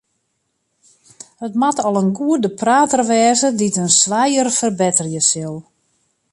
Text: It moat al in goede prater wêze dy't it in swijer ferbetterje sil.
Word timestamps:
It 1.47 1.59
moat 1.63 1.79
al 1.87 1.99
in 2.01 2.11
goede 2.19 2.49
prater 2.61 3.01
wêze 3.09 3.49
dy't 3.59 3.75
it 3.77 3.81
in 3.83 3.89
swijer 4.01 4.47
ferbetterje 4.59 5.21
sil. 5.31 5.55